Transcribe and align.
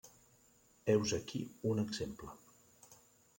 Heus 0.93 1.13
aquí 1.17 1.41
un 1.73 1.83
exemple. 1.85 2.33